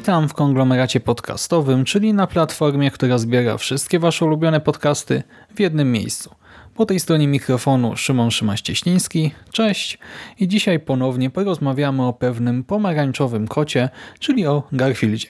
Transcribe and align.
Witam 0.00 0.28
w 0.28 0.34
konglomeracie 0.34 1.00
podcastowym, 1.00 1.84
czyli 1.84 2.14
na 2.14 2.26
platformie, 2.26 2.90
która 2.90 3.18
zbiera 3.18 3.56
wszystkie 3.56 3.98
Wasze 3.98 4.24
ulubione 4.24 4.60
podcasty 4.60 5.22
w 5.54 5.60
jednym 5.60 5.92
miejscu. 5.92 6.34
Po 6.74 6.86
tej 6.86 7.00
stronie 7.00 7.28
mikrofonu 7.28 7.96
Szymon 7.96 8.28
Szymaś-Cieśliński. 8.28 9.30
Cześć. 9.52 9.98
I 10.38 10.48
dzisiaj 10.48 10.80
ponownie 10.80 11.30
porozmawiamy 11.30 12.06
o 12.06 12.12
pewnym 12.12 12.64
pomarańczowym 12.64 13.48
kocie, 13.48 13.88
czyli 14.18 14.46
o 14.46 14.62
Garfieldzie. 14.72 15.28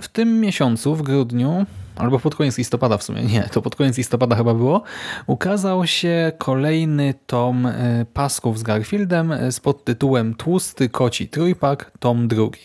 W 0.00 0.08
tym 0.08 0.40
miesiącu, 0.40 0.94
w 0.94 1.02
grudniu, 1.02 1.66
albo 1.98 2.18
pod 2.18 2.34
koniec 2.34 2.58
listopada 2.58 2.98
w 2.98 3.02
sumie, 3.02 3.22
nie, 3.22 3.42
to 3.42 3.62
pod 3.62 3.76
koniec 3.76 3.98
listopada 3.98 4.36
chyba 4.36 4.54
było, 4.54 4.82
ukazał 5.26 5.86
się 5.86 6.32
kolejny 6.38 7.14
tom 7.26 7.66
e, 7.66 8.06
pasków 8.14 8.58
z 8.58 8.62
Garfieldem 8.62 9.32
e, 9.32 9.52
z 9.52 9.60
podtytułem 9.60 10.34
Tłusty 10.34 10.88
Koci 10.88 11.28
Trójpak, 11.28 11.90
tom 11.98 12.28
drugi. 12.28 12.60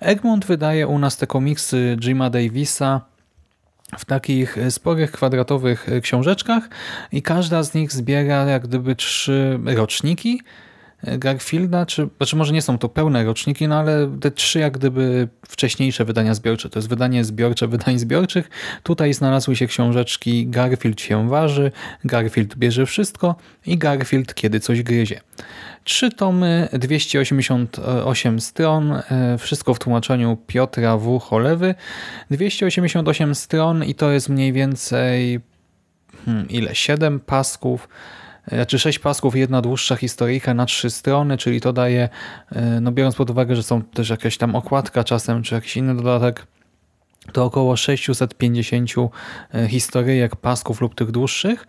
Egmont 0.00 0.44
wydaje 0.44 0.86
u 0.86 0.98
nas 0.98 1.16
te 1.16 1.26
komiksy 1.26 1.96
Jima 2.00 2.30
Davisa 2.30 3.00
w 3.98 4.04
takich 4.04 4.58
e, 4.58 4.70
sporych, 4.70 5.12
kwadratowych 5.12 5.86
książeczkach 6.02 6.68
i 7.12 7.22
każda 7.22 7.62
z 7.62 7.74
nich 7.74 7.92
zbiera 7.92 8.44
jak 8.44 8.66
gdyby 8.66 8.96
trzy 8.96 9.60
roczniki, 9.64 10.40
Garfielda, 11.18 11.86
czy 11.86 12.08
znaczy 12.16 12.36
może 12.36 12.52
nie 12.52 12.62
są 12.62 12.78
to 12.78 12.88
pełne 12.88 13.24
roczniki, 13.24 13.68
no 13.68 13.78
ale 13.78 14.18
te 14.20 14.30
trzy 14.30 14.58
jak 14.58 14.78
gdyby 14.78 15.28
wcześniejsze 15.48 16.04
wydania 16.04 16.34
zbiorcze, 16.34 16.70
to 16.70 16.78
jest 16.78 16.88
wydanie 16.88 17.24
zbiorcze 17.24 17.68
wydań 17.68 17.98
zbiorczych. 17.98 18.50
Tutaj 18.82 19.14
znalazły 19.14 19.56
się 19.56 19.66
książeczki 19.66 20.46
Garfield 20.46 21.00
się 21.00 21.28
waży, 21.28 21.72
Garfield 22.04 22.56
bierze 22.56 22.86
wszystko 22.86 23.36
i 23.66 23.78
Garfield 23.78 24.34
kiedy 24.34 24.60
coś 24.60 24.82
gryzie. 24.82 25.20
Trzy 25.84 26.10
tomy, 26.10 26.68
288 26.72 28.40
stron, 28.40 28.92
e, 28.92 29.38
wszystko 29.38 29.74
w 29.74 29.78
tłumaczeniu 29.78 30.38
Piotra 30.46 30.96
W. 30.96 31.18
Cholewy. 31.18 31.74
288 32.30 33.34
stron 33.34 33.84
i 33.84 33.94
to 33.94 34.10
jest 34.10 34.28
mniej 34.28 34.52
więcej 34.52 35.40
hmm, 36.24 36.48
ile? 36.48 36.74
7 36.74 37.20
pasków, 37.20 37.88
znaczy 38.48 38.78
sześć 38.78 38.98
pasków 38.98 39.36
jedna 39.36 39.62
dłuższa 39.62 39.96
historyjka 39.96 40.54
na 40.54 40.66
trzy 40.66 40.90
strony, 40.90 41.36
czyli 41.36 41.60
to 41.60 41.72
daje, 41.72 42.08
e, 42.52 42.80
no 42.80 42.92
biorąc 42.92 43.14
pod 43.14 43.30
uwagę, 43.30 43.56
że 43.56 43.62
są 43.62 43.82
też 43.82 44.10
jakaś 44.10 44.38
tam 44.38 44.54
okładka 44.54 45.04
czasem, 45.04 45.42
czy 45.42 45.54
jakiś 45.54 45.76
inny 45.76 45.96
dodatek, 45.96 46.46
to 47.32 47.44
około 47.44 47.76
650 47.76 48.90
e, 49.54 49.68
historyjek, 49.68 50.36
pasków 50.36 50.80
lub 50.80 50.94
tych 50.94 51.10
dłuższych. 51.10 51.66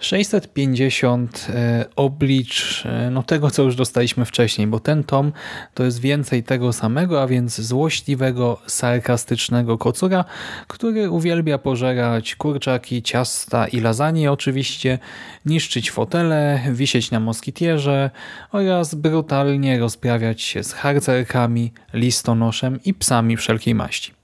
650 0.00 1.46
e, 1.54 1.84
oblicz 1.96 2.82
e, 2.86 3.10
no 3.10 3.22
tego, 3.22 3.50
co 3.50 3.62
już 3.62 3.76
dostaliśmy 3.76 4.24
wcześniej, 4.24 4.66
bo 4.66 4.80
ten 4.80 5.04
tom 5.04 5.32
to 5.74 5.84
jest 5.84 6.00
więcej 6.00 6.42
tego 6.42 6.72
samego, 6.72 7.22
a 7.22 7.26
więc 7.26 7.60
złośliwego, 7.60 8.60
sarkastycznego 8.66 9.78
kocura, 9.78 10.24
który 10.66 11.10
uwielbia 11.10 11.58
pożerać 11.58 12.34
kurczaki, 12.34 13.02
ciasta 13.02 13.66
i 13.66 13.80
lasagne 13.80 14.32
oczywiście, 14.32 14.98
niszczyć 15.46 15.90
fotele, 15.90 16.60
wisieć 16.72 17.10
na 17.10 17.20
moskitierze 17.20 18.10
oraz 18.52 18.94
brutalnie 18.94 19.78
rozprawiać 19.78 20.42
się 20.42 20.64
z 20.64 20.72
harcerkami, 20.72 21.72
listonoszem 21.94 22.78
i 22.84 22.94
psami 22.94 23.36
wszelkiej 23.36 23.74
maści. 23.74 24.19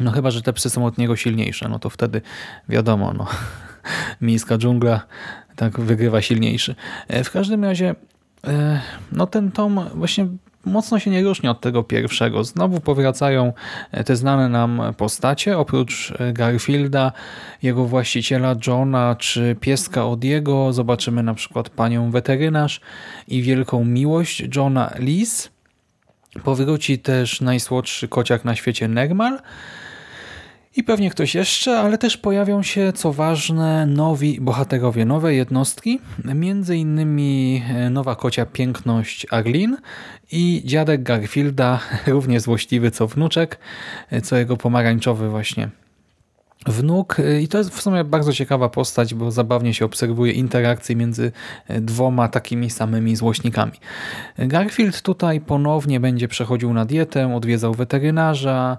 No 0.00 0.10
chyba, 0.10 0.30
że 0.30 0.42
te 0.42 0.52
psy 0.52 0.70
są 0.70 0.86
od 0.86 0.98
niego 0.98 1.16
silniejsze, 1.16 1.68
no 1.68 1.78
to 1.78 1.90
wtedy 1.90 2.22
wiadomo, 2.68 3.12
no 3.12 3.26
miejska 4.20 4.58
dżungla 4.58 5.00
tak 5.60 5.80
wygrywa 5.80 6.22
silniejszy. 6.22 6.74
E, 7.08 7.24
w 7.24 7.30
każdym 7.30 7.64
razie 7.64 7.94
e, 8.46 8.80
no 9.12 9.26
ten 9.26 9.52
tom 9.52 9.80
właśnie 9.94 10.26
mocno 10.64 10.98
się 10.98 11.10
nie 11.10 11.22
różni 11.22 11.48
od 11.48 11.60
tego 11.60 11.82
pierwszego. 11.82 12.44
Znowu 12.44 12.80
powracają 12.80 13.52
e, 13.92 14.04
te 14.04 14.16
znane 14.16 14.48
nam 14.48 14.82
postacie, 14.96 15.58
oprócz 15.58 16.12
Garfielda, 16.32 17.12
jego 17.62 17.84
właściciela 17.84 18.54
Johna 18.66 19.16
czy 19.18 19.56
pieska 19.60 20.06
Odiego. 20.06 20.72
Zobaczymy 20.72 21.22
na 21.22 21.34
przykład 21.34 21.70
panią 21.70 22.10
weterynarz 22.10 22.80
i 23.28 23.42
wielką 23.42 23.84
miłość 23.84 24.44
Johna 24.56 24.92
Liz. 24.98 25.50
Powróci 26.44 26.98
też 26.98 27.40
najsłodszy 27.40 28.08
kociak 28.08 28.44
na 28.44 28.54
świecie 28.54 28.88
Nermal, 28.88 29.38
i 30.76 30.84
pewnie 30.84 31.10
ktoś 31.10 31.34
jeszcze, 31.34 31.78
ale 31.78 31.98
też 31.98 32.16
pojawią 32.16 32.62
się, 32.62 32.92
co 32.92 33.12
ważne, 33.12 33.86
nowi 33.86 34.40
bohaterowie, 34.40 35.04
nowe 35.04 35.34
jednostki, 35.34 36.00
między 36.34 36.76
innymi 36.76 37.62
e, 37.68 37.90
nowa 37.90 38.16
kocia 38.16 38.46
piękność 38.46 39.26
Arlin 39.30 39.76
i 40.32 40.62
dziadek 40.64 41.02
Garfielda, 41.02 41.80
równie 42.06 42.40
złośliwy 42.40 42.90
co 42.90 43.06
wnuczek, 43.06 43.58
e, 44.10 44.20
co 44.20 44.36
jego 44.36 44.56
pomarańczowy 44.56 45.30
właśnie 45.30 45.68
wnuk 46.66 47.16
i 47.40 47.48
to 47.48 47.58
jest 47.58 47.70
w 47.70 47.82
sumie 47.82 48.04
bardzo 48.04 48.32
ciekawa 48.32 48.68
postać, 48.68 49.14
bo 49.14 49.30
zabawnie 49.30 49.74
się 49.74 49.84
obserwuje 49.84 50.32
interakcje 50.32 50.96
między 50.96 51.32
e, 51.68 51.80
dwoma 51.80 52.28
takimi 52.28 52.70
samymi 52.70 53.16
złośnikami. 53.16 53.72
Garfield 54.38 55.02
tutaj 55.02 55.40
ponownie 55.40 56.00
będzie 56.00 56.28
przechodził 56.28 56.72
na 56.72 56.84
dietę, 56.84 57.34
odwiedzał 57.34 57.74
weterynarza, 57.74 58.78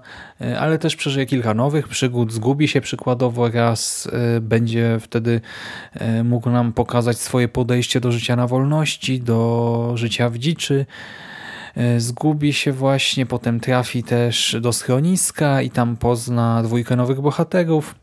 ale 0.60 0.78
też 0.78 0.96
przeżyje 0.96 1.26
kilka 1.26 1.54
nowych 1.54 1.88
przygód, 1.88 2.32
zgubi 2.32 2.68
się 2.68 2.80
przykładowo 2.80 3.48
raz, 3.48 4.08
będzie 4.40 4.98
wtedy 5.00 5.40
mógł 6.24 6.50
nam 6.50 6.72
pokazać 6.72 7.18
swoje 7.18 7.48
podejście 7.48 8.00
do 8.00 8.12
życia 8.12 8.36
na 8.36 8.46
wolności, 8.46 9.20
do 9.20 9.92
życia 9.94 10.28
w 10.28 10.38
dziczy, 10.38 10.86
zgubi 11.98 12.52
się 12.52 12.72
właśnie, 12.72 13.26
potem 13.26 13.60
trafi 13.60 14.02
też 14.02 14.56
do 14.60 14.72
schroniska 14.72 15.62
i 15.62 15.70
tam 15.70 15.96
pozna 15.96 16.62
dwójkę 16.62 16.96
nowych 16.96 17.20
bohaterów. 17.20 17.94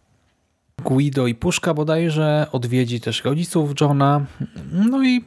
Guido 0.83 1.27
i 1.27 1.35
Puszka 1.35 1.73
bodajże, 1.73 2.47
odwiedzi 2.51 3.01
też 3.01 3.23
rodziców 3.23 3.71
Johna. 3.81 4.25
No 4.71 5.03
i 5.03 5.23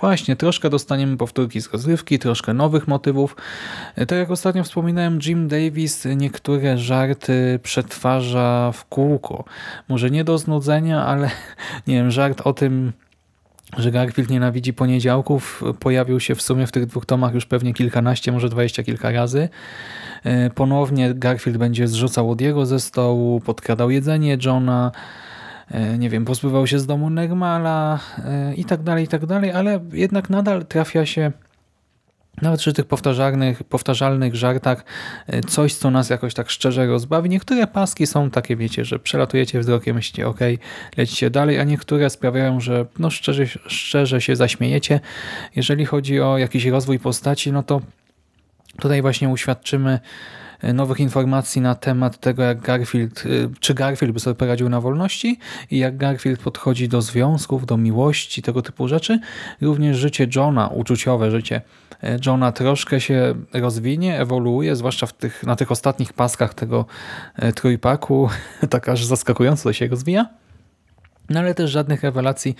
właśnie, 0.00 0.36
troszkę 0.36 0.70
dostaniemy 0.70 1.16
powtórki 1.16 1.60
z 1.60 1.72
rozrywki, 1.72 2.18
troszkę 2.18 2.54
nowych 2.54 2.88
motywów. 2.88 3.36
E, 3.96 4.06
tak 4.06 4.18
jak 4.18 4.30
ostatnio 4.30 4.64
wspominałem, 4.64 5.18
Jim 5.26 5.48
Davis 5.48 6.06
niektóre 6.16 6.78
żarty 6.78 7.60
przetwarza 7.62 8.72
w 8.74 8.84
kółko. 8.84 9.44
Może 9.88 10.10
nie 10.10 10.24
do 10.24 10.38
znudzenia, 10.38 11.06
ale 11.06 11.30
nie 11.86 11.94
wiem, 11.94 12.10
żart 12.10 12.40
o 12.44 12.52
tym, 12.52 12.92
że 13.78 13.90
Garfield 13.90 14.30
nienawidzi 14.30 14.72
poniedziałków 14.72 15.62
pojawił 15.80 16.20
się 16.20 16.34
w 16.34 16.42
sumie 16.42 16.66
w 16.66 16.72
tych 16.72 16.86
dwóch 16.86 17.06
tomach 17.06 17.34
już 17.34 17.46
pewnie 17.46 17.74
kilkanaście, 17.74 18.32
może 18.32 18.48
dwadzieścia 18.48 18.82
kilka 18.82 19.10
razy. 19.10 19.48
E, 20.24 20.50
ponownie 20.50 21.14
Garfield 21.14 21.58
będzie 21.58 21.88
zrzucał 21.88 22.30
Odiego 22.30 22.66
ze 22.66 22.80
stołu, 22.80 23.40
podkradał 23.40 23.90
jedzenie 23.90 24.38
Johna, 24.44 24.92
e, 25.70 25.98
nie 25.98 26.10
wiem, 26.10 26.24
pozbywał 26.24 26.66
się 26.66 26.78
z 26.78 26.86
domu 26.86 27.10
Negmala 27.10 27.98
e, 28.24 28.54
i 28.54 28.64
tak 28.64 28.82
dalej, 28.82 29.04
i 29.04 29.08
tak 29.08 29.26
dalej, 29.26 29.52
ale 29.52 29.80
jednak 29.92 30.30
nadal 30.30 30.64
trafia 30.66 31.06
się 31.06 31.32
nawet 32.42 32.60
przy 32.60 32.72
tych 32.72 32.86
powtarzalnych, 32.86 33.64
powtarzalnych 33.64 34.34
żartach 34.34 34.84
e, 35.26 35.40
coś, 35.40 35.74
co 35.74 35.90
nas 35.90 36.10
jakoś 36.10 36.34
tak 36.34 36.50
szczerze 36.50 36.86
rozbawi. 36.86 37.30
Niektóre 37.30 37.66
paski 37.66 38.06
są 38.06 38.30
takie, 38.30 38.56
wiecie, 38.56 38.84
że 38.84 38.98
przelatujecie 38.98 39.60
wzrokiem, 39.60 39.96
myślicie, 39.96 40.28
ok, 40.28 40.40
lecicie 40.96 41.30
dalej, 41.30 41.60
a 41.60 41.64
niektóre 41.64 42.10
sprawiają, 42.10 42.60
że 42.60 42.86
no 42.98 43.10
szczerze, 43.10 43.46
szczerze 43.66 44.20
się 44.20 44.36
zaśmiejecie. 44.36 45.00
Jeżeli 45.56 45.84
chodzi 45.84 46.20
o 46.20 46.38
jakiś 46.38 46.66
rozwój 46.66 46.98
postaci, 46.98 47.52
no 47.52 47.62
to 47.62 47.80
tutaj 48.80 49.02
właśnie 49.02 49.28
uświadczymy 49.28 50.00
nowych 50.72 51.00
informacji 51.00 51.60
na 51.60 51.74
temat 51.74 52.18
tego, 52.18 52.42
jak 52.42 52.60
Garfield, 52.60 53.24
e, 53.26 53.28
czy 53.60 53.74
Garfield 53.74 54.14
by 54.14 54.20
sobie 54.20 54.34
poradził 54.34 54.68
na 54.68 54.80
wolności 54.80 55.38
i 55.70 55.78
jak 55.78 55.96
Garfield 55.96 56.40
podchodzi 56.40 56.88
do 56.88 57.02
związków, 57.02 57.66
do 57.66 57.76
miłości, 57.76 58.42
tego 58.42 58.62
typu 58.62 58.88
rzeczy. 58.88 59.20
Również 59.60 59.96
życie 59.96 60.26
Johna, 60.36 60.68
uczuciowe 60.68 61.30
życie 61.30 61.60
Johna 62.26 62.52
troszkę 62.52 63.00
się 63.00 63.34
rozwinie, 63.52 64.20
ewoluuje, 64.20 64.76
zwłaszcza 64.76 65.06
w 65.06 65.12
tych, 65.12 65.42
na 65.42 65.56
tych 65.56 65.70
ostatnich 65.70 66.12
paskach 66.12 66.54
tego 66.54 66.86
e, 67.36 67.52
trójpaku, 67.52 68.28
tak 68.70 68.88
aż 68.88 69.04
zaskakująco 69.04 69.72
się 69.72 69.86
rozwija. 69.86 70.43
No 71.30 71.40
ale 71.40 71.54
też 71.54 71.70
żadnych 71.70 72.02
rewelacji 72.02 72.56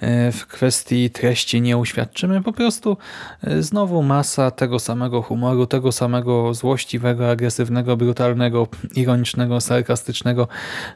e, 0.00 0.32
w 0.32 0.46
kwestii 0.46 1.10
treści 1.10 1.60
nie 1.60 1.76
uświadczymy. 1.76 2.42
Po 2.42 2.52
prostu 2.52 2.96
e, 3.42 3.62
znowu 3.62 4.02
masa 4.02 4.50
tego 4.50 4.78
samego 4.78 5.22
humoru, 5.22 5.66
tego 5.66 5.92
samego 5.92 6.54
złośliwego, 6.54 7.30
agresywnego, 7.30 7.96
brutalnego, 7.96 8.68
ironicznego, 8.94 9.60
sarkastycznego 9.60 10.48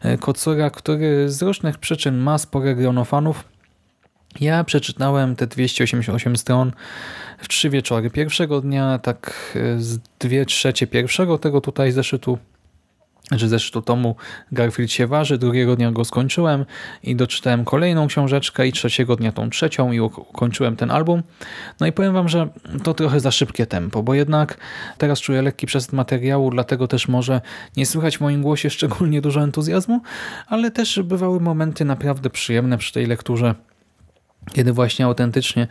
e, 0.03 0.19
kocura, 0.19 0.71
który 0.71 1.31
z 1.31 1.43
różnych 1.43 1.79
przyczyn 1.79 2.19
ma 2.19 2.39
spore 2.39 2.75
grono 2.75 3.05
fanów. 3.05 3.45
Ja 4.41 4.65
przeczytałem 4.65 5.37
te 5.37 5.47
288 5.47 6.37
stron 6.37 6.73
w 7.39 7.49
trzy 7.49 7.71
wieczory. 7.71 8.11
Pierwszego 8.11 8.61
dnia, 8.61 8.99
tak 8.99 9.53
z 9.79 9.99
dwie 10.19 10.47
trzecie 10.47 10.87
pierwszego 10.87 11.39
tego 11.39 11.61
tutaj 11.61 11.93
zeszytu 11.93 12.39
że 13.39 13.49
zeszytu 13.49 13.83
tomu 13.83 14.17
Garfield 14.53 14.93
się 14.93 15.07
waży, 15.07 15.39
drugiego 15.39 15.77
dnia 15.77 15.93
go 15.93 16.05
skończyłem 16.05 16.65
i 17.03 17.17
doczytałem 17.17 17.65
kolejną 17.65 18.07
książeczkę 18.07 18.67
i 18.67 18.73
trzeciego 18.73 19.17
dnia 19.17 19.33
tą 19.33 19.51
trzecią 19.51 19.93
i 19.93 20.01
uk- 20.01 20.19
ukończyłem 20.19 20.77
ten 20.77 20.91
album. 20.91 21.23
No 21.81 21.87
i 21.87 21.93
powiem 21.93 22.13
wam, 22.13 22.29
że 22.29 22.49
to 22.83 22.95
trochę 22.95 23.21
za 23.21 23.31
szybkie 23.31 23.67
tempo, 23.67 24.03
bo 24.03 24.15
jednak 24.15 24.59
teraz 24.99 25.21
czuję 25.21 25.43
lekki 25.43 25.67
przesyt 25.67 25.93
materiału, 25.93 26.51
dlatego 26.51 26.89
też 26.89 27.09
może 27.09 27.41
nie 27.77 27.87
słychać 27.87 28.19
w 28.19 28.21
moim 28.21 28.43
głosie 28.43 28.71
szczególnie 28.71 29.21
dużo 29.21 29.43
entuzjazmu, 29.43 30.01
ale 30.47 30.71
też 30.71 31.01
bywały 31.05 31.41
momenty 31.41 31.85
naprawdę 31.85 32.31
przyjemne 32.31 32.79
przy 32.79 32.93
tej 32.93 33.07
lekturze 33.07 33.55
kiedy 34.53 34.73
właśnie 34.73 35.05
autentycznie 35.05 35.67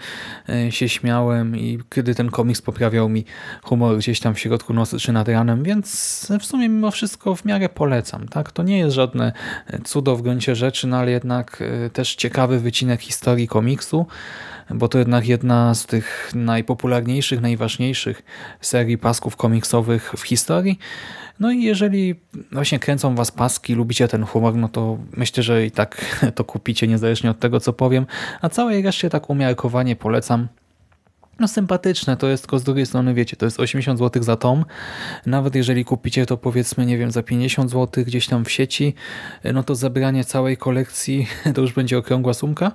e, 0.50 0.72
się 0.72 0.90
śmiałem 0.90 1.58
i 1.58 1.80
kiedy 1.90 2.16
ten 2.16 2.30
komiks 2.30 2.62
poprawiał 2.62 3.10
mi 3.10 3.26
humor 3.64 3.98
gdzieś 3.98 4.20
tam 4.20 4.36
w 4.36 4.40
środku 4.40 4.74
nocy 4.74 5.00
czy 5.00 5.12
nad 5.12 5.28
ranem, 5.28 5.64
więc 5.64 6.28
w 6.40 6.46
sumie 6.46 6.70
mimo 6.70 6.92
wszystko 6.92 7.36
w 7.36 7.46
miarę 7.46 7.70
polecam. 7.70 8.28
Tak? 8.28 8.52
To 8.52 8.64
nie 8.64 8.78
jest 8.78 8.96
żadne 8.96 9.32
cudo 9.84 10.16
w 10.16 10.22
gruncie 10.22 10.56
rzeczy, 10.56 10.88
no 10.88 10.98
ale 10.98 11.12
jednak 11.12 11.64
e, 11.86 11.90
też 11.90 12.16
ciekawy 12.16 12.60
wycinek 12.60 13.02
historii 13.02 13.48
komiksu, 13.48 14.06
bo 14.76 14.88
to 14.88 14.98
jednak 14.98 15.28
jedna 15.28 15.76
z 15.76 15.86
tych 15.86 16.32
najpopularniejszych, 16.36 17.42
najważniejszych 17.42 18.24
serii 18.62 18.98
pasków 18.98 19.36
komiksowych 19.36 20.14
w 20.18 20.22
historii. 20.22 20.80
No 21.40 21.52
i 21.52 21.64
jeżeli 21.64 22.16
właśnie 22.52 22.80
kręcą 22.80 23.16
was 23.16 23.32
paski, 23.32 23.76
lubicie 23.76 24.08
ten 24.08 24.24
humor, 24.24 24.56
no 24.56 24.70
to 24.70 24.98
myślę, 25.18 25.44
że 25.44 25.66
i 25.66 25.72
tak 25.72 26.06
to 26.36 26.44
kupicie, 26.44 26.88
niezależnie 26.88 27.32
od 27.32 27.40
tego, 27.40 27.60
co 27.60 27.74
powiem. 27.74 28.06
A 28.42 28.50
całej 28.50 28.82
reszcie 28.82 29.10
tak 29.10 29.30
umiarkowanie 29.30 29.96
polecam. 29.96 30.48
No 31.40 31.48
sympatyczne 31.48 32.18
to 32.18 32.28
jest, 32.28 32.44
tylko 32.44 32.60
z 32.60 32.64
drugiej 32.64 32.86
strony 32.86 33.14
wiecie, 33.14 33.38
to 33.38 33.46
jest 33.46 33.60
80 33.60 34.00
zł 34.00 34.24
za 34.24 34.36
tom. 34.36 34.66
Nawet 35.26 35.56
jeżeli 35.56 35.86
kupicie 35.86 36.26
to 36.26 36.38
powiedzmy, 36.38 36.86
nie 36.86 36.98
wiem, 36.98 37.12
za 37.12 37.24
50 37.24 37.72
zł 37.72 38.04
gdzieś 38.04 38.28
tam 38.28 38.46
w 38.46 38.52
sieci, 38.52 38.94
no 39.54 39.64
to 39.64 39.76
zebranie 39.76 40.24
całej 40.24 40.58
kolekcji 40.58 41.28
to 41.56 41.62
już 41.62 41.74
będzie 41.74 41.98
okrągła 41.98 42.34
sumka. 42.34 42.72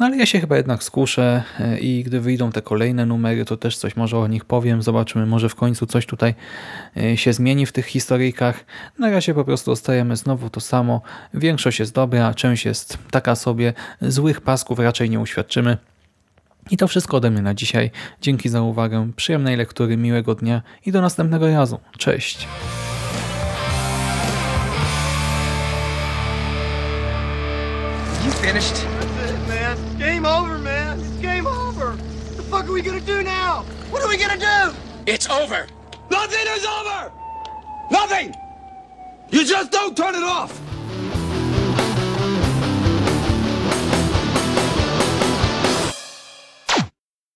No 0.00 0.06
ale 0.06 0.16
ja 0.16 0.26
się 0.26 0.40
chyba 0.40 0.56
jednak 0.56 0.82
skuszę 0.82 1.42
e, 1.60 1.78
i 1.78 2.04
gdy 2.04 2.20
wyjdą 2.20 2.52
te 2.52 2.62
kolejne 2.62 3.06
numery, 3.06 3.44
to 3.44 3.56
też 3.56 3.76
coś 3.76 3.96
może 3.96 4.18
o 4.18 4.26
nich 4.26 4.44
powiem. 4.44 4.82
Zobaczymy, 4.82 5.26
może 5.26 5.48
w 5.48 5.54
końcu 5.54 5.86
coś 5.86 6.06
tutaj 6.06 6.34
e, 6.96 7.16
się 7.16 7.32
zmieni 7.32 7.66
w 7.66 7.72
tych 7.72 7.86
historyjkach. 7.86 8.64
Na 8.98 9.10
razie 9.10 9.34
po 9.34 9.44
prostu 9.44 9.70
dostajemy 9.70 10.16
znowu 10.16 10.50
to 10.50 10.60
samo. 10.60 11.02
Większość 11.34 11.78
jest 11.78 11.94
dobra, 11.94 12.34
część 12.34 12.64
jest 12.64 12.98
taka 13.10 13.34
sobie. 13.34 13.72
Złych 14.00 14.40
pasków 14.40 14.78
raczej 14.78 15.10
nie 15.10 15.20
uświadczymy. 15.20 15.76
I 16.70 16.76
to 16.76 16.88
wszystko 16.88 17.16
ode 17.16 17.30
mnie 17.30 17.42
na 17.42 17.54
dzisiaj. 17.54 17.90
Dzięki 18.20 18.48
za 18.48 18.62
uwagę, 18.62 19.10
przyjemnej 19.16 19.56
lektury, 19.56 19.96
miłego 19.96 20.34
dnia 20.34 20.62
i 20.86 20.92
do 20.92 21.00
następnego 21.00 21.48
razu. 21.48 21.78
Cześć! 21.98 22.48
You 28.24 28.30
finished? 28.32 28.74
That's 28.74 29.30
it, 29.30 29.48
man. 29.48 29.76
Game 29.98 30.26
over, 30.26 30.58
man. 30.58 30.98
It's 31.00 31.22
game 31.22 31.46
over. 31.46 31.86
What 31.96 32.36
the 32.36 32.42
fuck 32.42 32.64
are 32.64 32.72
we 32.72 32.82
gonna 32.82 33.00
do 33.00 33.22
now? 33.22 33.64
What 33.90 34.02
are 34.02 34.08
we 34.08 34.16
gonna 34.16 34.38
do? 34.38 34.74
It's 35.06 35.30
over. 35.30 35.66
Nothing 36.10 36.46
is 36.56 36.66
over! 36.66 37.12
Nothing! 37.90 38.34
You 39.30 39.44
just 39.44 39.70
don't 39.70 39.96
turn 39.96 40.14
it 40.14 40.22
off! 40.22 40.60